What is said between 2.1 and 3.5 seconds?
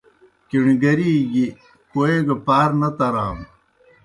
گہ پار نہ ترانوْ۔